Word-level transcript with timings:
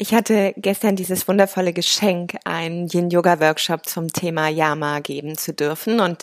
Ich 0.00 0.14
hatte 0.14 0.54
gestern 0.56 0.94
dieses 0.94 1.26
wundervolle 1.26 1.72
Geschenk, 1.72 2.36
einen 2.44 2.86
Yin-Yoga-Workshop 2.86 3.84
zum 3.84 4.12
Thema 4.12 4.48
Yama 4.48 5.00
geben 5.00 5.36
zu 5.36 5.52
dürfen. 5.52 5.98
Und 5.98 6.22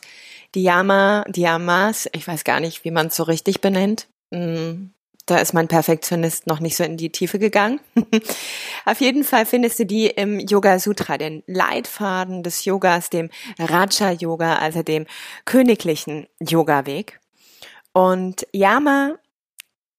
die 0.55 0.63
Yama, 0.63 1.25
die 1.27 1.41
Yamas, 1.41 2.07
ich 2.13 2.25
weiß 2.25 2.45
gar 2.45 2.61
nicht, 2.61 2.85
wie 2.85 2.91
man 2.91 3.07
es 3.07 3.17
so 3.17 3.23
richtig 3.23 3.59
benennt. 3.59 4.07
Hm, 4.31 4.91
da 5.25 5.39
ist 5.39 5.53
mein 5.53 5.67
Perfektionist 5.67 6.47
noch 6.47 6.61
nicht 6.61 6.77
so 6.77 6.85
in 6.85 6.95
die 6.95 7.11
Tiefe 7.11 7.37
gegangen. 7.37 7.81
Auf 8.85 9.01
jeden 9.01 9.25
Fall 9.25 9.45
findest 9.45 9.77
du 9.79 9.85
die 9.85 10.07
im 10.07 10.39
Yoga 10.39 10.79
Sutra, 10.79 11.17
den 11.17 11.43
Leitfaden 11.45 12.43
des 12.43 12.63
Yogas, 12.63 13.09
dem 13.09 13.29
Raja 13.59 14.11
Yoga, 14.11 14.55
also 14.55 14.83
dem 14.83 15.05
königlichen 15.43 16.27
Yoga-Weg. 16.39 17.19
Und 17.91 18.47
Yama 18.53 19.15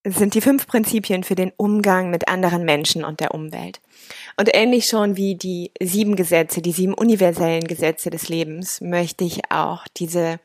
sind 0.08 0.34
die 0.34 0.40
fünf 0.40 0.66
Prinzipien 0.66 1.24
für 1.24 1.34
den 1.34 1.52
Umgang 1.56 2.10
mit 2.10 2.28
anderen 2.28 2.64
Menschen 2.64 3.04
und 3.04 3.18
der 3.18 3.34
Umwelt. 3.34 3.80
Und 4.36 4.54
ähnlich 4.54 4.86
schon 4.86 5.16
wie 5.16 5.34
die 5.34 5.72
sieben 5.82 6.14
Gesetze, 6.14 6.62
die 6.62 6.72
sieben 6.72 6.94
universellen 6.94 7.66
Gesetze 7.66 8.10
des 8.10 8.28
Lebens, 8.28 8.80
möchte 8.80 9.24
ich 9.24 9.50
auch 9.50 9.84
diese 9.96 10.38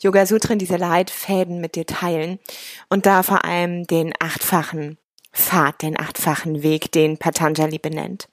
Yoga 0.00 0.26
Sutren, 0.26 0.58
diese 0.58 0.76
Leitfäden 0.76 1.60
mit 1.60 1.76
dir 1.76 1.86
teilen 1.86 2.38
und 2.88 3.06
da 3.06 3.22
vor 3.22 3.44
allem 3.44 3.86
den 3.86 4.12
achtfachen 4.18 4.98
Pfad, 5.32 5.82
den 5.82 5.98
achtfachen 5.98 6.62
Weg, 6.62 6.92
den 6.92 7.18
Patanjali 7.18 7.78
benennt. 7.78 8.28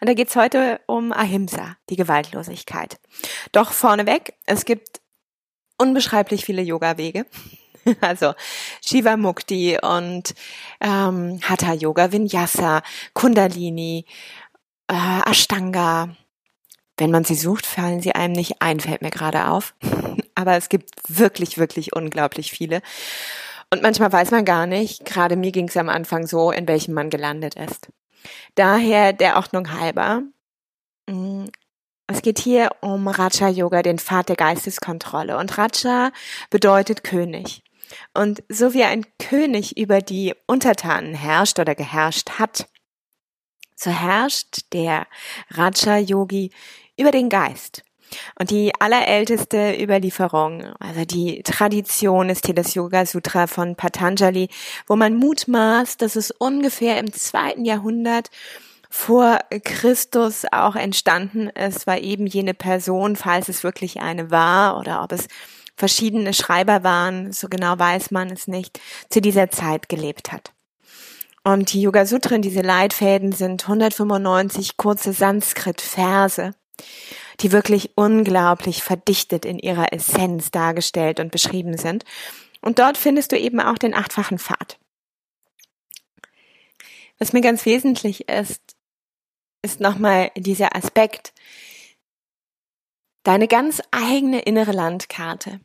Und 0.00 0.08
da 0.08 0.14
geht's 0.14 0.34
heute 0.34 0.80
um 0.86 1.12
Ahimsa, 1.12 1.76
die 1.90 1.96
Gewaltlosigkeit. 1.96 2.98
Doch 3.52 3.72
vorneweg, 3.72 4.34
es 4.46 4.64
gibt 4.64 5.00
unbeschreiblich 5.78 6.44
viele 6.44 6.62
Yoga-Wege. 6.62 7.24
also 8.00 8.34
Shiva 8.84 9.16
Mukti 9.16 9.78
und 9.80 10.34
ähm, 10.80 11.40
Hatha 11.42 11.72
Yoga, 11.72 12.12
Vinyasa, 12.12 12.82
Kundalini, 13.14 14.06
äh, 14.88 15.30
Ashtanga. 15.30 16.16
Wenn 16.96 17.10
man 17.10 17.24
sie 17.24 17.34
sucht, 17.34 17.64
fallen 17.64 18.02
sie 18.02 18.14
einem 18.14 18.34
nicht 18.34 18.60
ein, 18.60 18.80
fällt 18.80 19.02
mir 19.02 19.10
gerade 19.10 19.48
auf. 19.48 19.74
Aber 20.34 20.56
es 20.56 20.68
gibt 20.68 20.90
wirklich, 21.08 21.56
wirklich 21.58 21.94
unglaublich 21.94 22.50
viele. 22.50 22.82
Und 23.72 23.82
manchmal 23.82 24.12
weiß 24.12 24.32
man 24.32 24.44
gar 24.44 24.66
nicht, 24.66 25.04
gerade 25.04 25.36
mir 25.36 25.52
ging 25.52 25.68
es 25.68 25.76
am 25.76 25.88
Anfang 25.88 26.26
so, 26.26 26.50
in 26.50 26.66
welchem 26.66 26.92
man 26.92 27.08
gelandet 27.08 27.54
ist. 27.54 27.88
Daher 28.54 29.12
der 29.12 29.36
Ordnung 29.36 29.72
halber. 29.72 30.22
Mm, 31.06 31.46
es 32.08 32.22
geht 32.22 32.40
hier 32.40 32.70
um 32.80 33.06
Raja 33.06 33.48
Yoga, 33.48 33.82
den 33.82 33.98
Pfad 33.98 34.28
der 34.28 34.36
Geisteskontrolle. 34.36 35.38
Und 35.38 35.56
Raja 35.56 36.10
bedeutet 36.50 37.04
König. 37.04 37.62
Und 38.14 38.42
so 38.48 38.74
wie 38.74 38.84
ein 38.84 39.06
König 39.18 39.76
über 39.76 40.00
die 40.00 40.34
Untertanen 40.46 41.14
herrscht 41.14 41.58
oder 41.58 41.74
geherrscht 41.74 42.38
hat, 42.38 42.68
so 43.76 43.90
herrscht 43.90 44.72
der 44.72 45.06
Raja-Yogi 45.50 46.50
über 46.96 47.10
den 47.10 47.28
Geist. 47.28 47.82
Und 48.38 48.50
die 48.50 48.72
allerälteste 48.78 49.76
Überlieferung, 49.80 50.74
also 50.80 51.04
die 51.04 51.42
Tradition 51.42 52.28
ist 52.28 52.46
hier 52.46 52.54
das 52.54 52.74
Yoga 52.74 53.06
Sutra 53.06 53.46
von 53.46 53.76
Patanjali, 53.76 54.48
wo 54.86 54.96
man 54.96 55.14
mutmaßt, 55.14 56.02
dass 56.02 56.16
es 56.16 56.30
ungefähr 56.32 56.98
im 56.98 57.12
zweiten 57.12 57.64
Jahrhundert 57.64 58.30
vor 58.90 59.38
Christus 59.62 60.44
auch 60.50 60.74
entstanden 60.74 61.48
ist, 61.48 61.86
war 61.86 61.98
eben 61.98 62.26
jene 62.26 62.54
Person, 62.54 63.14
falls 63.14 63.48
es 63.48 63.62
wirklich 63.62 64.00
eine 64.00 64.32
war 64.32 64.78
oder 64.78 65.04
ob 65.04 65.12
es 65.12 65.28
verschiedene 65.80 66.34
Schreiber 66.34 66.84
waren, 66.84 67.32
so 67.32 67.48
genau 67.48 67.78
weiß 67.78 68.10
man 68.10 68.30
es 68.30 68.46
nicht, 68.46 68.78
zu 69.08 69.20
dieser 69.20 69.50
Zeit 69.50 69.88
gelebt 69.88 70.30
hat. 70.30 70.52
Und 71.42 71.72
die 71.72 71.80
Yoga 71.80 72.04
Sutren, 72.04 72.42
diese 72.42 72.60
Leitfäden 72.60 73.32
sind 73.32 73.62
195 73.62 74.76
kurze 74.76 75.14
Sanskrit-Verse, 75.14 76.54
die 77.40 77.50
wirklich 77.50 77.92
unglaublich 77.96 78.82
verdichtet 78.82 79.46
in 79.46 79.58
ihrer 79.58 79.92
Essenz 79.94 80.50
dargestellt 80.50 81.18
und 81.18 81.32
beschrieben 81.32 81.78
sind. 81.78 82.04
Und 82.60 82.78
dort 82.78 82.98
findest 82.98 83.32
du 83.32 83.38
eben 83.38 83.58
auch 83.58 83.78
den 83.78 83.94
achtfachen 83.94 84.38
Pfad. 84.38 84.78
Was 87.18 87.32
mir 87.32 87.40
ganz 87.40 87.64
wesentlich 87.64 88.28
ist, 88.28 88.60
ist 89.62 89.80
nochmal 89.80 90.30
dieser 90.36 90.76
Aspekt, 90.76 91.32
Deine 93.30 93.46
ganz 93.46 93.80
eigene 93.92 94.40
innere 94.40 94.72
Landkarte. 94.72 95.60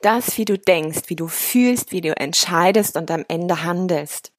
Das, 0.00 0.38
wie 0.38 0.46
du 0.46 0.56
denkst, 0.56 1.00
wie 1.08 1.16
du 1.16 1.28
fühlst, 1.28 1.92
wie 1.92 2.00
du 2.00 2.16
entscheidest 2.16 2.96
und 2.96 3.10
am 3.10 3.26
Ende 3.28 3.62
handelst. 3.62 4.32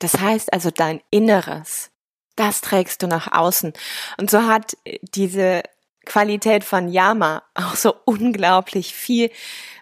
Das 0.00 0.18
heißt 0.18 0.52
also 0.52 0.72
dein 0.72 1.00
Inneres. 1.10 1.92
Das 2.34 2.60
trägst 2.60 3.02
du 3.02 3.06
nach 3.06 3.30
außen. 3.30 3.72
Und 4.18 4.32
so 4.32 4.48
hat 4.48 4.76
diese 5.14 5.62
Qualität 6.04 6.64
von 6.64 6.88
Yama 6.88 7.44
auch 7.54 7.76
so 7.76 7.94
unglaublich 8.04 8.92
viel 8.92 9.30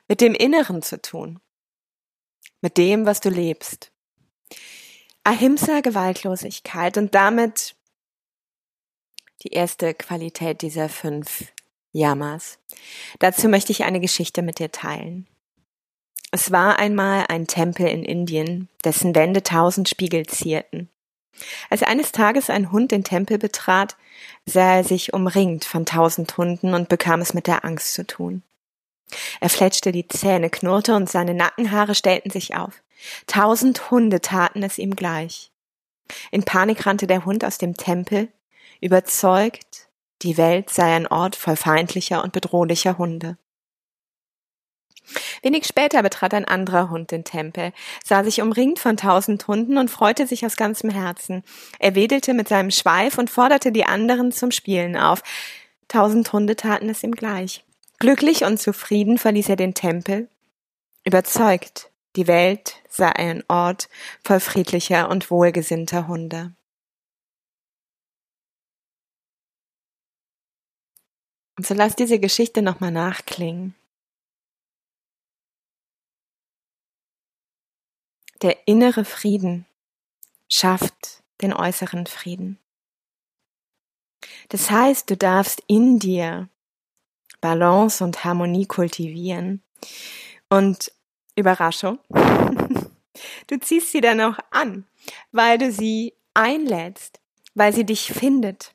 mit 0.07 0.21
dem 0.21 0.35
Inneren 0.35 0.83
zu 0.83 1.01
tun. 1.01 1.41
Mit 2.61 2.77
dem, 2.77 3.07
was 3.07 3.21
du 3.21 3.31
lebst. 3.31 3.93
Ahimsa, 5.23 5.81
Gewaltlosigkeit 5.81 6.99
und 6.99 7.15
damit 7.15 7.75
die 9.43 9.53
erste 9.53 9.95
Qualität 9.95 10.61
dieser 10.61 10.91
fünf 10.91 11.54
Yamas. 11.95 12.59
Dazu 13.21 13.49
möchte 13.49 13.73
ich 13.73 13.85
eine 13.85 14.01
Geschichte 14.01 14.43
mit 14.43 14.59
dir 14.59 14.71
teilen. 14.71 15.27
Es 16.33 16.51
war 16.51 16.79
einmal 16.79 17.27
ein 17.29 17.47
Tempel 17.47 17.87
in 17.87 18.05
Indien, 18.05 18.69
dessen 18.83 19.15
Wände 19.15 19.45
tausend 19.45 19.89
Spiegel 19.89 20.27
zierten. 20.27 20.91
Als 21.71 21.83
eines 21.83 22.13
Tages 22.13 22.51
ein 22.51 22.73
Hund 22.73 22.91
den 22.91 23.05
Tempel 23.05 23.39
betrat, 23.39 23.97
sah 24.45 24.77
er 24.77 24.85
sich 24.85 25.15
umringt 25.15 25.65
von 25.65 25.87
tausend 25.87 26.37
Hunden 26.37 26.75
und 26.75 26.89
bekam 26.89 27.21
es 27.21 27.35
mit 27.35 27.47
der 27.47 27.65
Angst 27.65 27.95
zu 27.95 28.05
tun. 28.05 28.43
Er 29.41 29.49
fletschte 29.49 29.93
die 29.93 30.09
Zähne, 30.09 30.51
knurrte 30.51 30.97
und 30.97 31.09
seine 31.09 31.35
Nackenhaare 31.35 31.95
stellten 31.95 32.31
sich 32.31 32.57
auf. 32.57 32.83
Tausend 33.27 33.91
Hunde 33.91 34.21
taten 34.21 34.63
es 34.65 34.79
ihm 34.79 34.97
gleich. 34.97 35.53
In 36.33 36.43
Panik 36.43 36.87
rannte 36.87 37.07
der 37.07 37.25
Hund 37.25 37.45
aus 37.45 37.59
dem 37.59 37.77
Tempel, 37.77 38.29
überzeugt, 38.81 39.89
die 40.25 40.37
Welt 40.39 40.71
sei 40.71 40.95
ein 40.95 41.07
Ort 41.07 41.37
voll 41.37 41.57
feindlicher 41.57 42.25
und 42.25 42.33
bedrohlicher 42.33 42.99
Hunde. 42.99 43.37
Wenig 45.43 45.67
später 45.67 46.03
betrat 46.03 46.33
ein 46.33 46.47
anderer 46.47 46.89
Hund 46.89 47.11
den 47.11 47.25
Tempel, 47.25 47.73
sah 48.03 48.25
sich 48.25 48.41
umringt 48.41 48.79
von 48.79 48.97
tausend 48.97 49.47
Hunden 49.47 49.77
und 49.77 49.91
freute 49.91 50.27
sich 50.27 50.47
aus 50.47 50.57
ganzem 50.57 50.89
Herzen. 50.89 51.45
Er 51.79 51.95
wedelte 51.95 52.33
mit 52.33 52.49
seinem 52.49 52.71
Schweif 52.71 53.19
und 53.19 53.29
forderte 53.29 53.71
die 53.71 53.85
anderen 53.85 54.33
zum 54.33 54.51
Spielen 54.51 54.97
auf. 54.97 55.23
Tausend 55.89 56.33
Hunde 56.33 56.57
taten 56.57 56.89
es 56.89 57.03
ihm 57.03 57.13
gleich. 57.13 57.63
Glücklich 57.99 58.45
und 58.45 58.59
zufrieden 58.59 59.19
verließ 59.19 59.51
er 59.51 59.57
den 59.57 59.75
Tempel, 59.75 60.29
überzeugt, 61.05 61.91
die 62.17 62.27
Welt 62.27 62.77
sei 62.89 63.15
ein 63.15 63.45
Ort 63.49 63.89
voll 64.25 64.41
friedlicher 64.41 65.11
und 65.11 65.31
wohlgesinnter 65.31 66.09
Hunde. 66.09 66.53
Und 71.57 71.67
so 71.67 71.75
lass 71.75 71.95
diese 71.97 72.19
Geschichte 72.19 72.63
nochmal 72.63 72.91
nachklingen. 72.91 73.75
Der 78.43 78.67
innere 78.67 79.05
Frieden 79.05 79.67
schafft 80.51 81.23
den 81.41 81.53
äußeren 81.53 82.07
Frieden. 82.07 82.59
Das 84.49 84.71
heißt, 84.71 85.09
du 85.09 85.17
darfst 85.17 85.63
in 85.67 85.99
dir 85.99 86.49
Balance 87.41 88.03
und 88.03 88.25
Harmonie 88.25 88.67
kultivieren. 88.67 89.63
Und 90.49 90.93
Überraschung, 91.37 91.99
du 93.47 93.59
ziehst 93.61 93.93
sie 93.93 94.01
dann 94.01 94.21
auch 94.21 94.39
an, 94.51 94.87
weil 95.33 95.59
du 95.59 95.73
sie 95.73 96.15
einlädst, 96.35 97.21
weil 97.55 97.73
sie 97.73 97.85
dich 97.85 98.13
findet, 98.13 98.73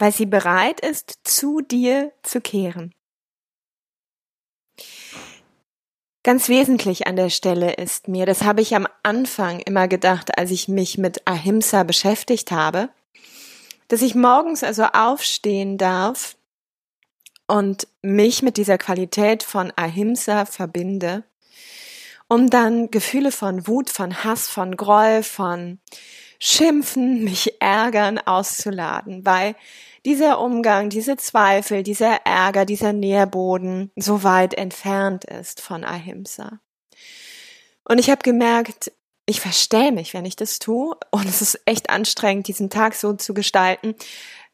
weil 0.00 0.12
sie 0.12 0.26
bereit 0.26 0.80
ist, 0.80 1.20
zu 1.24 1.60
dir 1.60 2.12
zu 2.22 2.40
kehren. 2.40 2.94
Ganz 6.22 6.48
wesentlich 6.48 7.06
an 7.06 7.16
der 7.16 7.30
Stelle 7.30 7.74
ist 7.74 8.08
mir, 8.08 8.26
das 8.26 8.42
habe 8.42 8.62
ich 8.62 8.74
am 8.74 8.88
Anfang 9.02 9.60
immer 9.60 9.88
gedacht, 9.88 10.36
als 10.38 10.50
ich 10.50 10.68
mich 10.68 10.98
mit 10.98 11.26
Ahimsa 11.26 11.82
beschäftigt 11.82 12.50
habe, 12.50 12.88
dass 13.88 14.02
ich 14.02 14.14
morgens 14.14 14.62
also 14.64 14.84
aufstehen 14.84 15.76
darf 15.76 16.36
und 17.46 17.86
mich 18.00 18.42
mit 18.42 18.56
dieser 18.56 18.78
Qualität 18.78 19.42
von 19.42 19.72
Ahimsa 19.76 20.46
verbinde, 20.46 21.24
um 22.28 22.48
dann 22.48 22.90
Gefühle 22.90 23.32
von 23.32 23.66
Wut, 23.66 23.90
von 23.90 24.24
Hass, 24.24 24.48
von 24.48 24.76
Groll, 24.76 25.22
von 25.22 25.78
Schimpfen, 26.42 27.22
mich 27.22 27.60
ärgern 27.60 28.18
auszuladen, 28.18 29.26
weil 29.26 29.54
dieser 30.06 30.40
Umgang, 30.40 30.88
diese 30.88 31.16
Zweifel, 31.16 31.82
dieser 31.82 32.24
Ärger, 32.24 32.64
dieser 32.64 32.94
Nährboden 32.94 33.92
so 33.94 34.22
weit 34.22 34.54
entfernt 34.54 35.24
ist 35.24 35.60
von 35.60 35.84
Ahimsa. 35.84 36.60
Und 37.84 37.98
ich 37.98 38.08
habe 38.08 38.22
gemerkt, 38.22 38.90
ich 39.26 39.40
verstehe 39.40 39.92
mich, 39.92 40.14
wenn 40.14 40.24
ich 40.24 40.36
das 40.36 40.58
tue. 40.58 40.96
Und 41.10 41.26
es 41.26 41.42
ist 41.42 41.60
echt 41.66 41.90
anstrengend, 41.90 42.48
diesen 42.48 42.70
Tag 42.70 42.94
so 42.94 43.12
zu 43.12 43.34
gestalten, 43.34 43.94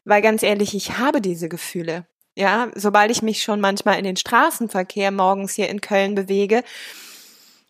weil 0.03 0.21
ganz 0.21 0.43
ehrlich, 0.43 0.75
ich 0.75 0.97
habe 0.97 1.21
diese 1.21 1.49
Gefühle. 1.49 2.05
Ja, 2.35 2.69
sobald 2.75 3.09
ich 3.09 3.23
mich 3.23 3.41
schon 3.41 3.59
manchmal 3.59 3.97
in 3.97 4.03
den 4.03 4.17
Straßenverkehr 4.17 5.11
morgens 5.11 5.55
hier 5.55 5.69
in 5.69 5.81
Köln 5.81 6.13
bewege, 6.13 6.63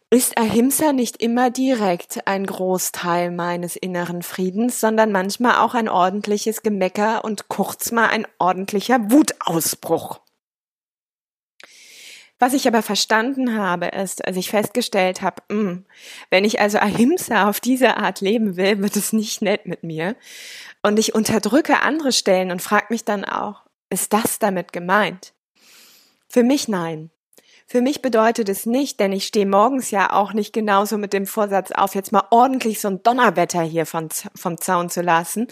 ist 0.10 0.38
Ahimsa 0.38 0.94
nicht 0.94 1.22
immer 1.22 1.50
direkt 1.50 2.28
ein 2.28 2.46
Großteil 2.46 3.30
meines 3.30 3.76
inneren 3.76 4.22
Friedens, 4.24 4.80
sondern 4.80 5.12
manchmal 5.12 5.58
auch 5.58 5.74
ein 5.74 5.90
ordentliches 5.90 6.62
Gemecker 6.62 7.26
und 7.26 7.50
kurz 7.50 7.92
mal 7.92 8.08
ein 8.08 8.26
ordentlicher 8.40 9.12
Wutausbruch. 9.12 10.22
Was 12.40 12.54
ich 12.54 12.68
aber 12.68 12.84
verstanden 12.84 13.58
habe, 13.58 13.88
ist, 13.88 14.24
als 14.24 14.38
ich 14.38 14.50
festgestellt 14.50 15.22
habe, 15.22 15.42
mh, 15.50 15.60
hm, 15.60 15.86
wenn 16.30 16.46
ich 16.46 16.62
also 16.62 16.78
Ahimsa 16.78 17.50
auf 17.50 17.60
diese 17.60 17.98
Art 17.98 18.22
leben 18.22 18.56
will, 18.56 18.82
wird 18.82 18.96
es 18.96 19.12
nicht 19.12 19.42
nett 19.42 19.66
mit 19.66 19.84
mir. 19.84 20.16
Und 20.84 21.00
ich 21.00 21.16
unterdrücke 21.16 21.82
andere 21.82 22.12
Stellen 22.12 22.52
und 22.52 22.62
frage 22.62 22.88
mich 22.90 23.04
dann 23.04 23.26
auch, 23.26 23.64
ist 23.90 24.14
das 24.14 24.40
damit 24.40 24.72
gemeint? 24.72 25.34
Für 26.30 26.44
mich 26.44 26.68
nein. 26.68 27.10
Für 27.70 27.82
mich 27.82 28.02
bedeutet 28.02 28.48
es 28.48 28.66
nicht, 28.66 28.98
denn 29.02 29.12
ich 29.12 29.28
stehe 29.28 29.46
morgens 29.46 29.92
ja 29.92 30.14
auch 30.14 30.32
nicht 30.32 30.54
genauso 30.54 30.98
mit 30.98 31.12
dem 31.12 31.28
Vorsatz 31.28 31.72
auf, 31.72 31.96
jetzt 31.96 32.14
mal 32.14 32.24
ordentlich 32.32 32.80
so 32.80 32.88
ein 32.88 33.04
Donnerwetter 33.04 33.62
hier 33.62 33.86
von, 33.86 34.08
vom 34.36 34.58
Zaun 34.58 34.90
zu 34.90 35.02
lassen. 35.02 35.48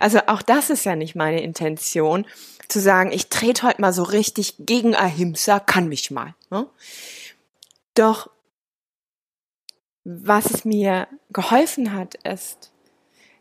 Also 0.00 0.18
auch 0.26 0.42
das 0.42 0.68
ist 0.68 0.84
ja 0.84 0.96
nicht 0.96 1.14
meine 1.14 1.40
Intention, 1.42 2.26
zu 2.66 2.80
sagen, 2.80 3.12
ich 3.12 3.28
trete 3.28 3.66
heute 3.66 3.80
mal 3.80 3.92
so 3.92 4.02
richtig 4.02 4.54
gegen 4.58 4.96
Ahimsa, 4.96 5.60
kann 5.60 5.88
mich 5.88 6.10
mal. 6.10 6.34
Ne? 6.50 6.66
Doch 7.94 8.30
was 10.02 10.46
es 10.46 10.64
mir 10.64 11.06
geholfen 11.30 11.94
hat, 11.94 12.14
ist, 12.24 12.72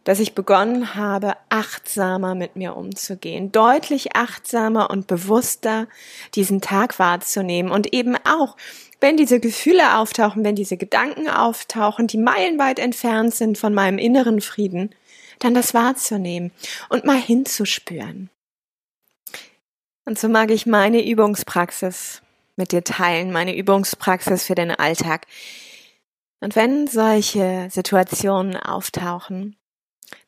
dass 0.10 0.20
ich 0.20 0.34
begonnen 0.34 0.96
habe, 0.96 1.36
achtsamer 1.50 2.34
mit 2.34 2.56
mir 2.56 2.76
umzugehen, 2.76 3.52
deutlich 3.52 4.16
achtsamer 4.16 4.90
und 4.90 5.06
bewusster 5.06 5.88
diesen 6.34 6.62
Tag 6.62 6.98
wahrzunehmen 6.98 7.72
und 7.72 7.94
eben 7.94 8.16
auch, 8.26 8.58
wenn 9.00 9.18
diese 9.18 9.40
Gefühle 9.40 9.98
auftauchen, 10.00 10.44
wenn 10.44 10.56
diese 10.56 10.78
Gedanken 10.78 11.30
auftauchen, 11.30 12.08
die 12.08 12.18
meilenweit 12.18 12.80
entfernt 12.80 13.36
sind 13.36 13.60
von 13.60 13.72
meinem 13.72 14.00
inneren 14.00 14.42
Frieden, 14.42 14.96
dann 15.38 15.54
das 15.54 15.76
wahrzunehmen 15.76 16.50
und 16.90 17.06
mal 17.06 17.22
hinzuspüren. 17.22 18.32
Und 20.06 20.18
so 20.18 20.28
mag 20.28 20.50
ich 20.50 20.66
meine 20.66 21.06
Übungspraxis 21.06 22.24
mit 22.56 22.72
dir 22.72 22.84
teilen, 22.84 23.32
meine 23.32 23.56
Übungspraxis 23.56 24.44
für 24.44 24.56
den 24.56 24.72
Alltag. 24.72 25.28
Und 26.40 26.56
wenn 26.56 26.88
solche 26.88 27.68
Situationen 27.70 28.58
auftauchen, 28.58 29.56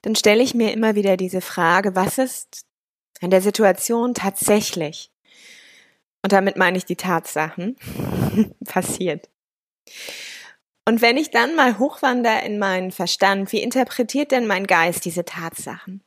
dann 0.02 0.16
stelle 0.16 0.44
ich 0.44 0.54
mir 0.54 0.74
immer 0.74 0.96
wieder 0.96 1.18
diese 1.18 1.42
Frage, 1.42 1.96
was 1.96 2.18
ist 2.18 2.66
in 3.20 3.30
der 3.30 3.42
Situation 3.42 4.14
tatsächlich, 4.14 5.12
und 6.24 6.34
damit 6.34 6.58
meine 6.58 6.78
ich 6.78 6.86
die 6.86 6.96
Tatsachen, 6.96 7.78
passiert. 8.66 9.30
Und 10.88 11.02
wenn 11.02 11.18
ich 11.18 11.30
dann 11.30 11.56
mal 11.56 11.78
hochwandere 11.78 12.44
in 12.46 12.58
meinen 12.58 12.92
Verstand, 12.92 13.52
wie 13.52 13.62
interpretiert 13.62 14.32
denn 14.32 14.48
mein 14.48 14.66
Geist 14.66 15.06
diese 15.06 15.26
Tatsachen? 15.26 16.04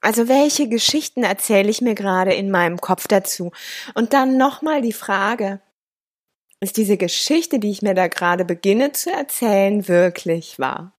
Also 0.00 0.28
welche 0.28 0.68
Geschichten 0.68 1.24
erzähle 1.24 1.68
ich 1.68 1.80
mir 1.80 1.94
gerade 1.94 2.32
in 2.32 2.50
meinem 2.50 2.80
Kopf 2.80 3.06
dazu? 3.06 3.52
Und 3.94 4.12
dann 4.12 4.38
nochmal 4.38 4.80
die 4.80 4.94
Frage, 4.94 5.60
ist 6.60 6.76
diese 6.76 6.96
Geschichte, 6.96 7.58
die 7.58 7.70
ich 7.70 7.82
mir 7.82 7.94
da 7.94 8.08
gerade 8.08 8.44
beginne 8.44 8.92
zu 8.92 9.10
erzählen, 9.10 9.88
wirklich 9.88 10.58
wahr? 10.58 10.96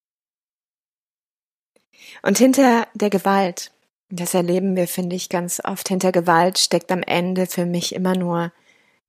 Und 2.22 2.38
hinter 2.38 2.88
der 2.94 3.10
Gewalt, 3.10 3.72
das 4.10 4.34
erleben 4.34 4.76
wir, 4.76 4.88
finde 4.88 5.16
ich, 5.16 5.30
ganz 5.30 5.62
oft, 5.64 5.88
hinter 5.88 6.12
Gewalt 6.12 6.58
steckt 6.58 6.92
am 6.92 7.04
Ende 7.04 7.48
für 7.48 7.66
mich 7.66 7.96
immer 7.96 8.16
nur 8.16 8.52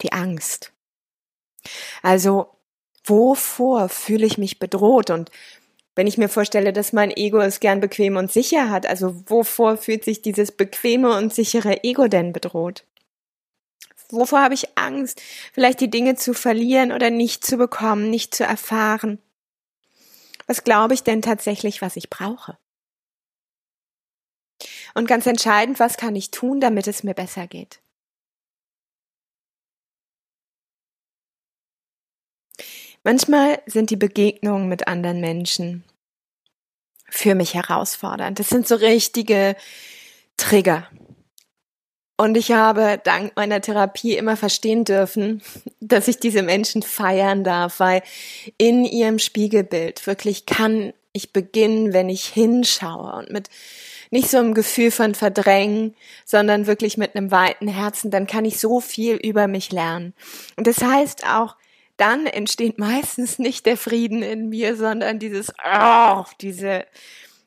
die 0.00 0.12
Angst. 0.12 0.72
Also, 2.02 2.48
wovor 3.04 3.88
fühle 3.88 4.26
ich 4.26 4.38
mich 4.38 4.58
bedroht? 4.58 5.10
Und 5.10 5.30
wenn 5.94 6.06
ich 6.06 6.18
mir 6.18 6.28
vorstelle, 6.28 6.72
dass 6.72 6.92
mein 6.92 7.10
Ego 7.10 7.38
es 7.40 7.60
gern 7.60 7.80
bequem 7.80 8.16
und 8.16 8.32
sicher 8.32 8.70
hat, 8.70 8.86
also 8.86 9.14
wovor 9.26 9.76
fühlt 9.76 10.04
sich 10.04 10.22
dieses 10.22 10.52
bequeme 10.52 11.16
und 11.16 11.34
sichere 11.34 11.84
Ego 11.84 12.08
denn 12.08 12.32
bedroht? 12.32 12.84
Wovor 14.08 14.40
habe 14.40 14.54
ich 14.54 14.76
Angst? 14.76 15.20
Vielleicht 15.52 15.80
die 15.80 15.90
Dinge 15.90 16.16
zu 16.16 16.34
verlieren 16.34 16.92
oder 16.92 17.10
nicht 17.10 17.44
zu 17.44 17.56
bekommen, 17.56 18.10
nicht 18.10 18.34
zu 18.34 18.44
erfahren? 18.44 19.18
Was 20.46 20.64
glaube 20.64 20.94
ich 20.94 21.02
denn 21.02 21.22
tatsächlich, 21.22 21.82
was 21.82 21.96
ich 21.96 22.10
brauche? 22.10 22.58
Und 24.94 25.06
ganz 25.08 25.26
entscheidend, 25.26 25.80
was 25.80 25.96
kann 25.96 26.16
ich 26.16 26.30
tun, 26.30 26.60
damit 26.60 26.86
es 26.86 27.02
mir 27.02 27.14
besser 27.14 27.46
geht? 27.46 27.80
Manchmal 33.04 33.60
sind 33.66 33.90
die 33.90 33.96
Begegnungen 33.96 34.68
mit 34.68 34.86
anderen 34.86 35.20
Menschen 35.20 35.84
für 37.08 37.34
mich 37.34 37.54
herausfordernd. 37.54 38.38
Das 38.38 38.48
sind 38.48 38.66
so 38.66 38.76
richtige 38.76 39.56
Trigger. 40.36 40.88
Und 42.16 42.36
ich 42.36 42.52
habe 42.52 43.00
dank 43.02 43.34
meiner 43.34 43.60
Therapie 43.60 44.16
immer 44.16 44.36
verstehen 44.36 44.84
dürfen, 44.84 45.42
dass 45.80 46.08
ich 46.08 46.18
diese 46.18 46.42
Menschen 46.42 46.82
feiern 46.82 47.42
darf, 47.42 47.80
weil 47.80 48.02
in 48.58 48.84
ihrem 48.84 49.18
Spiegelbild 49.18 50.06
wirklich 50.06 50.46
kann 50.46 50.92
ich 51.12 51.32
beginnen, 51.32 51.92
wenn 51.92 52.08
ich 52.08 52.24
hinschaue 52.26 53.12
und 53.14 53.30
mit 53.30 53.48
nicht 54.12 54.30
so 54.30 54.38
einem 54.38 54.54
Gefühl 54.54 54.90
von 54.90 55.14
Verdrängen, 55.14 55.96
sondern 56.24 56.66
wirklich 56.66 56.98
mit 56.98 57.16
einem 57.16 57.30
weiten 57.30 57.66
Herzen, 57.66 58.10
dann 58.10 58.26
kann 58.26 58.44
ich 58.44 58.60
so 58.60 58.80
viel 58.80 59.16
über 59.16 59.48
mich 59.48 59.72
lernen. 59.72 60.12
Und 60.56 60.66
das 60.66 60.82
heißt 60.82 61.26
auch, 61.26 61.56
dann 61.96 62.26
entsteht 62.26 62.78
meistens 62.78 63.38
nicht 63.38 63.64
der 63.64 63.76
Frieden 63.78 64.22
in 64.22 64.50
mir, 64.50 64.76
sondern 64.76 65.18
dieses, 65.18 65.52
oh, 65.64 66.24
diese 66.40 66.84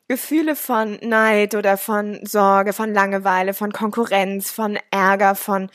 Gefühle 0.08 0.56
von 0.56 0.98
Neid 1.02 1.54
oder 1.54 1.76
von 1.76 2.18
Sorge, 2.24 2.72
von 2.72 2.92
Langeweile, 2.92 3.54
von 3.54 3.72
Konkurrenz, 3.72 4.50
von 4.50 4.78
Ärger, 4.90 5.36
von, 5.36 5.70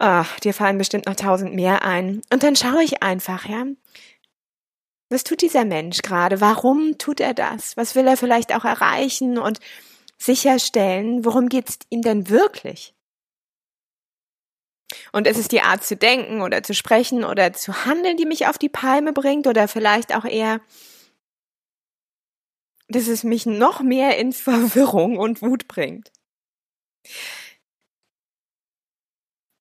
oh, 0.00 0.24
dir 0.42 0.54
fallen 0.54 0.78
bestimmt 0.78 1.06
noch 1.06 1.16
tausend 1.16 1.54
mehr 1.54 1.84
ein. 1.84 2.20
Und 2.32 2.42
dann 2.42 2.56
schaue 2.56 2.82
ich 2.82 3.02
einfach, 3.02 3.46
ja, 3.48 3.64
was 5.14 5.24
tut 5.24 5.40
dieser 5.40 5.64
Mensch 5.64 6.02
gerade? 6.02 6.40
Warum 6.40 6.98
tut 6.98 7.20
er 7.20 7.32
das? 7.32 7.76
Was 7.76 7.94
will 7.94 8.06
er 8.06 8.16
vielleicht 8.16 8.54
auch 8.54 8.64
erreichen 8.64 9.38
und 9.38 9.60
sicherstellen? 10.18 11.24
Worum 11.24 11.48
geht 11.48 11.68
es 11.70 11.78
ihm 11.88 12.02
denn 12.02 12.28
wirklich? 12.28 12.94
Und 15.12 15.26
ist 15.26 15.38
es 15.38 15.48
die 15.48 15.60
Art 15.60 15.84
zu 15.84 15.96
denken 15.96 16.42
oder 16.42 16.62
zu 16.62 16.74
sprechen 16.74 17.24
oder 17.24 17.52
zu 17.52 17.86
handeln, 17.86 18.16
die 18.16 18.26
mich 18.26 18.46
auf 18.46 18.58
die 18.58 18.68
Palme 18.68 19.12
bringt 19.12 19.46
oder 19.46 19.68
vielleicht 19.68 20.14
auch 20.14 20.24
eher, 20.24 20.60
dass 22.88 23.06
es 23.06 23.24
mich 23.24 23.46
noch 23.46 23.80
mehr 23.80 24.18
in 24.18 24.32
Verwirrung 24.34 25.16
und 25.16 25.42
Wut 25.42 25.68
bringt? 25.68 26.10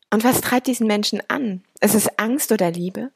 Und 0.09 0.23
was 0.23 0.41
treibt 0.41 0.67
diesen 0.67 0.87
Menschen 0.87 1.21
an? 1.27 1.63
Ist 1.79 1.95
es 1.95 2.17
Angst 2.17 2.51
oder 2.51 2.71
Liebe? 2.71 3.11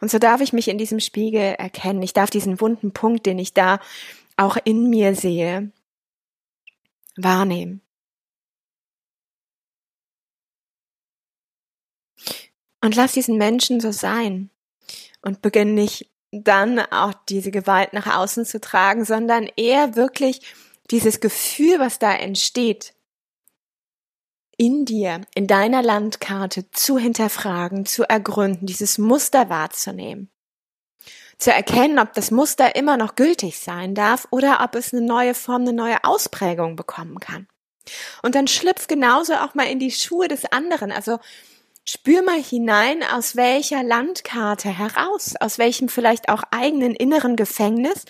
Und 0.00 0.10
so 0.10 0.18
darf 0.18 0.40
ich 0.40 0.52
mich 0.52 0.68
in 0.68 0.78
diesem 0.78 1.00
Spiegel 1.00 1.54
erkennen. 1.58 2.02
Ich 2.02 2.12
darf 2.12 2.30
diesen 2.30 2.60
wunden 2.60 2.92
Punkt, 2.92 3.26
den 3.26 3.38
ich 3.38 3.52
da 3.52 3.80
auch 4.36 4.56
in 4.64 4.88
mir 4.88 5.14
sehe, 5.14 5.70
wahrnehmen. 7.16 7.82
Und 12.82 12.96
lass 12.96 13.12
diesen 13.12 13.36
Menschen 13.36 13.80
so 13.80 13.92
sein. 13.92 14.50
Und 15.22 15.42
beginne 15.42 15.72
nicht 15.72 16.10
dann 16.32 16.78
auch 16.78 17.12
diese 17.28 17.50
Gewalt 17.50 17.92
nach 17.92 18.06
außen 18.06 18.46
zu 18.46 18.60
tragen, 18.60 19.04
sondern 19.04 19.48
eher 19.56 19.96
wirklich 19.96 20.40
dieses 20.90 21.20
Gefühl, 21.20 21.78
was 21.78 21.98
da 21.98 22.14
entsteht, 22.14 22.94
in 24.60 24.84
dir, 24.84 25.22
in 25.34 25.46
deiner 25.46 25.82
Landkarte 25.82 26.70
zu 26.70 26.98
hinterfragen, 26.98 27.86
zu 27.86 28.02
ergründen, 28.02 28.66
dieses 28.66 28.98
Muster 28.98 29.48
wahrzunehmen. 29.48 30.28
Zu 31.38 31.50
erkennen, 31.50 31.98
ob 31.98 32.12
das 32.12 32.30
Muster 32.30 32.76
immer 32.76 32.98
noch 32.98 33.14
gültig 33.14 33.58
sein 33.58 33.94
darf 33.94 34.28
oder 34.30 34.60
ob 34.62 34.74
es 34.74 34.92
eine 34.92 35.00
neue 35.00 35.32
Form, 35.32 35.62
eine 35.62 35.72
neue 35.72 36.04
Ausprägung 36.04 36.76
bekommen 36.76 37.20
kann. 37.20 37.48
Und 38.22 38.34
dann 38.34 38.48
schlüpf 38.48 38.86
genauso 38.86 39.32
auch 39.32 39.54
mal 39.54 39.66
in 39.66 39.78
die 39.78 39.92
Schuhe 39.92 40.28
des 40.28 40.44
anderen. 40.52 40.92
Also 40.92 41.18
spür 41.86 42.20
mal 42.20 42.42
hinein, 42.42 43.02
aus 43.02 43.36
welcher 43.36 43.82
Landkarte 43.82 44.68
heraus, 44.68 45.36
aus 45.40 45.56
welchem 45.56 45.88
vielleicht 45.88 46.28
auch 46.28 46.42
eigenen 46.50 46.94
inneren 46.94 47.36
Gefängnis 47.36 48.04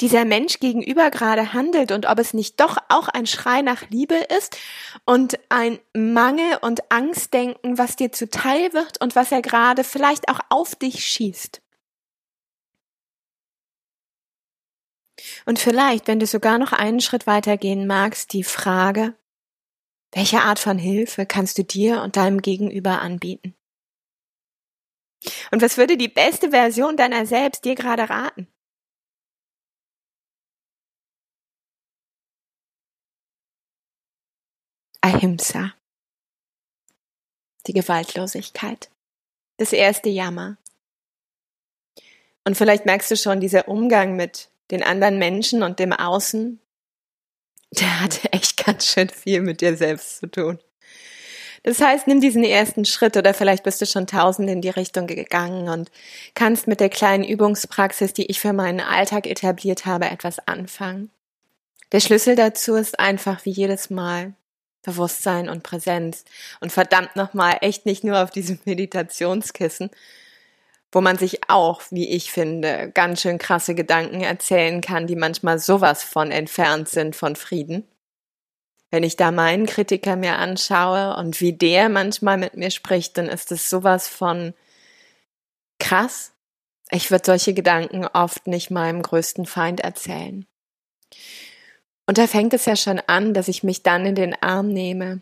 dieser 0.00 0.24
Mensch 0.24 0.60
gegenüber 0.60 1.10
gerade 1.10 1.52
handelt 1.52 1.92
und 1.92 2.06
ob 2.06 2.18
es 2.18 2.34
nicht 2.34 2.58
doch 2.60 2.78
auch 2.88 3.08
ein 3.08 3.26
Schrei 3.26 3.62
nach 3.62 3.88
Liebe 3.90 4.14
ist 4.14 4.56
und 5.04 5.38
ein 5.48 5.78
Mangel 5.94 6.58
und 6.62 6.90
Angstdenken, 6.90 7.78
was 7.78 7.96
dir 7.96 8.12
zuteil 8.12 8.72
wird 8.72 9.00
und 9.00 9.14
was 9.14 9.30
er 9.30 9.42
gerade 9.42 9.84
vielleicht 9.84 10.28
auch 10.28 10.40
auf 10.48 10.74
dich 10.74 11.04
schießt. 11.04 11.60
Und 15.44 15.58
vielleicht, 15.58 16.08
wenn 16.08 16.20
du 16.20 16.26
sogar 16.26 16.58
noch 16.58 16.72
einen 16.72 17.00
Schritt 17.00 17.26
weiter 17.26 17.56
gehen 17.56 17.86
magst, 17.86 18.32
die 18.32 18.44
Frage, 18.44 19.14
welche 20.12 20.40
Art 20.40 20.58
von 20.58 20.78
Hilfe 20.78 21.26
kannst 21.26 21.58
du 21.58 21.64
dir 21.64 22.02
und 22.02 22.16
deinem 22.16 22.42
Gegenüber 22.42 23.00
anbieten? 23.00 23.54
Und 25.50 25.60
was 25.60 25.76
würde 25.76 25.96
die 25.96 26.08
beste 26.08 26.50
Version 26.50 26.96
deiner 26.96 27.26
selbst 27.26 27.64
dir 27.64 27.74
gerade 27.74 28.08
raten? 28.08 28.48
Ahimsa. 35.02 35.72
Die 37.66 37.72
Gewaltlosigkeit. 37.72 38.90
Das 39.56 39.72
erste 39.72 40.10
Jammer. 40.10 40.58
Und 42.44 42.56
vielleicht 42.56 42.84
merkst 42.84 43.10
du 43.10 43.16
schon, 43.16 43.40
dieser 43.40 43.68
Umgang 43.68 44.16
mit 44.16 44.50
den 44.70 44.82
anderen 44.82 45.18
Menschen 45.18 45.62
und 45.62 45.78
dem 45.78 45.92
Außen, 45.92 46.60
der 47.70 48.00
hatte 48.00 48.32
echt 48.32 48.62
ganz 48.64 48.86
schön 48.86 49.08
viel 49.08 49.40
mit 49.40 49.62
dir 49.62 49.76
selbst 49.76 50.18
zu 50.18 50.30
tun. 50.30 50.58
Das 51.62 51.80
heißt, 51.80 52.06
nimm 52.06 52.20
diesen 52.20 52.44
ersten 52.44 52.84
Schritt 52.84 53.16
oder 53.16 53.34
vielleicht 53.34 53.64
bist 53.64 53.80
du 53.80 53.86
schon 53.86 54.06
tausend 54.06 54.48
in 54.48 54.62
die 54.62 54.70
Richtung 54.70 55.06
gegangen 55.06 55.68
und 55.68 55.90
kannst 56.34 56.66
mit 56.66 56.80
der 56.80 56.88
kleinen 56.88 57.24
Übungspraxis, 57.24 58.14
die 58.14 58.26
ich 58.26 58.40
für 58.40 58.54
meinen 58.54 58.80
Alltag 58.80 59.26
etabliert 59.26 59.84
habe, 59.84 60.06
etwas 60.06 60.46
anfangen. 60.46 61.10
Der 61.92 62.00
Schlüssel 62.00 62.34
dazu 62.34 62.76
ist 62.76 62.98
einfach 62.98 63.44
wie 63.44 63.50
jedes 63.50 63.90
Mal 63.90 64.34
Bewusstsein 64.82 65.48
und 65.48 65.62
Präsenz. 65.62 66.24
Und 66.60 66.72
verdammt 66.72 67.16
nochmal, 67.16 67.58
echt 67.60 67.86
nicht 67.86 68.04
nur 68.04 68.22
auf 68.22 68.30
diesem 68.30 68.58
Meditationskissen, 68.64 69.90
wo 70.92 71.00
man 71.00 71.18
sich 71.18 71.48
auch, 71.48 71.82
wie 71.90 72.08
ich 72.08 72.32
finde, 72.32 72.90
ganz 72.92 73.22
schön 73.22 73.38
krasse 73.38 73.74
Gedanken 73.74 74.22
erzählen 74.22 74.80
kann, 74.80 75.06
die 75.06 75.16
manchmal 75.16 75.58
sowas 75.58 76.02
von 76.02 76.30
entfernt 76.30 76.88
sind 76.88 77.14
von 77.14 77.36
Frieden. 77.36 77.86
Wenn 78.90 79.04
ich 79.04 79.16
da 79.16 79.30
meinen 79.30 79.66
Kritiker 79.66 80.16
mir 80.16 80.36
anschaue 80.36 81.16
und 81.16 81.40
wie 81.40 81.52
der 81.52 81.88
manchmal 81.88 82.38
mit 82.38 82.56
mir 82.56 82.72
spricht, 82.72 83.16
dann 83.18 83.28
ist 83.28 83.52
es 83.52 83.70
sowas 83.70 84.08
von 84.08 84.52
krass. 85.78 86.32
Ich 86.90 87.12
würde 87.12 87.24
solche 87.24 87.54
Gedanken 87.54 88.04
oft 88.06 88.48
nicht 88.48 88.70
meinem 88.72 89.02
größten 89.02 89.46
Feind 89.46 89.78
erzählen. 89.78 90.44
Und 92.10 92.18
da 92.18 92.26
fängt 92.26 92.52
es 92.54 92.64
ja 92.64 92.74
schon 92.74 92.98
an, 93.06 93.34
dass 93.34 93.46
ich 93.46 93.62
mich 93.62 93.84
dann 93.84 94.04
in 94.04 94.16
den 94.16 94.34
Arm 94.42 94.66
nehme. 94.66 95.20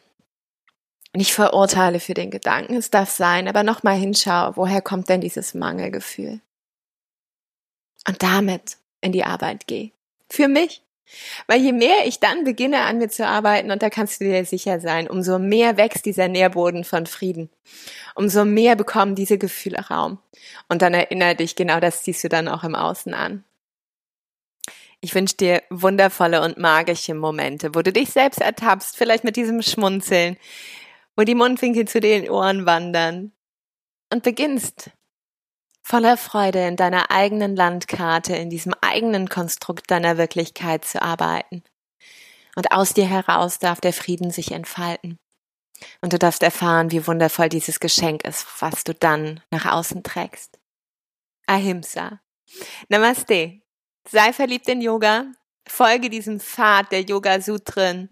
Nicht 1.15 1.35
verurteile 1.35 2.01
für 2.01 2.15
den 2.15 2.31
Gedanken, 2.31 2.77
es 2.77 2.89
darf 2.89 3.11
sein, 3.11 3.47
aber 3.47 3.63
nochmal 3.63 3.99
hinschaue, 3.99 4.57
woher 4.57 4.81
kommt 4.81 5.11
denn 5.11 5.21
dieses 5.21 5.53
Mangelgefühl? 5.53 6.41
Und 8.07 8.23
damit 8.23 8.79
in 9.03 9.13
die 9.13 9.25
Arbeit 9.25 9.67
gehe. 9.67 9.91
Für 10.31 10.49
mich. 10.49 10.81
Weil 11.47 11.61
je 11.61 11.73
mehr 11.73 12.07
ich 12.07 12.21
dann 12.21 12.45
beginne 12.45 12.81
an 12.81 12.97
mir 12.97 13.11
zu 13.11 13.27
arbeiten, 13.27 13.71
und 13.71 13.83
da 13.83 13.91
kannst 13.91 14.23
du 14.23 14.25
dir 14.25 14.47
sicher 14.47 14.81
sein, 14.81 15.11
umso 15.11 15.39
mehr 15.39 15.77
wächst 15.77 16.07
dieser 16.07 16.29
Nährboden 16.29 16.85
von 16.85 17.05
Frieden. 17.05 17.51
Umso 18.15 18.47
mehr 18.47 18.77
bekommen 18.77 19.15
diese 19.15 19.37
Gefühle 19.37 19.89
Raum. 19.91 20.21
Und 20.71 20.81
dann 20.81 20.95
erinnere 20.95 21.35
dich, 21.35 21.55
genau 21.55 21.81
das 21.81 22.03
ziehst 22.03 22.25
du 22.25 22.31
dann 22.31 22.49
auch 22.49 22.65
im 22.65 22.75
Außen 22.75 23.13
an. 23.13 23.45
Ich 25.01 25.15
wünsche 25.15 25.37
dir 25.37 25.63
wundervolle 25.71 26.43
und 26.43 26.59
magische 26.59 27.15
Momente, 27.15 27.75
wo 27.75 27.83
du 27.83 27.93
dich 27.93 28.11
selbst 28.11 28.41
ertappst, 28.41 28.97
vielleicht 28.97 29.25
mit 29.25 29.37
diesem 29.37 29.63
Schmunzeln, 29.63 30.37
wo 31.17 31.23
die 31.23 31.37
Mundwinkel 31.37 31.87
zu 31.87 32.01
den 32.01 32.29
Ohren 32.29 32.67
wandern 32.67 33.33
und 34.13 34.23
beginnst 34.23 34.91
voller 35.83 36.17
Freude 36.17 36.67
in 36.67 36.77
deiner 36.77 37.11
eigenen 37.11 37.57
Landkarte, 37.57 38.37
in 38.37 38.51
diesem 38.51 38.75
eigenen 38.83 39.29
Konstrukt 39.29 39.91
deiner 39.91 40.19
Wirklichkeit 40.19 40.85
zu 40.85 41.01
arbeiten. 41.01 41.63
Und 42.57 42.73
aus 42.73 42.93
dir 42.93 43.07
heraus 43.07 43.59
darf 43.59 43.81
der 43.81 43.93
Frieden 43.93 44.31
sich 44.31 44.53
entfalten. 44.53 45.19
Und 46.01 46.13
du 46.13 46.19
darfst 46.19 46.43
erfahren, 46.43 46.91
wie 46.91 47.07
wundervoll 47.07 47.49
dieses 47.49 47.79
Geschenk 47.81 48.25
ist, 48.25 48.47
was 48.61 48.85
du 48.85 48.95
dann 48.95 49.41
nach 49.51 49.65
außen 49.65 50.03
trägst. 50.03 50.59
Ahimsa. 51.47 52.21
Namaste. 52.89 53.61
Sei 54.11 54.33
verliebt 54.33 54.67
in 54.69 54.81
Yoga, 54.81 55.27
folge 55.69 56.09
diesem 56.09 56.41
Pfad 56.41 56.91
der 56.93 57.03
Yoga-Sutren, 57.03 58.09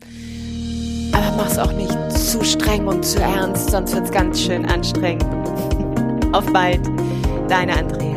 aber 1.11 1.37
mach's 1.37 1.57
auch 1.57 1.73
nicht 1.73 2.13
zu 2.13 2.45
streng 2.45 2.87
und 2.87 3.03
zu 3.03 3.19
ernst, 3.19 3.71
sonst 3.71 3.95
wird's 3.95 4.11
ganz 4.11 4.43
schön 4.43 4.67
anstrengend. 4.67 5.25
Auf 6.35 6.45
bald, 6.53 6.87
deine 7.49 7.79
Andrea. 7.79 8.16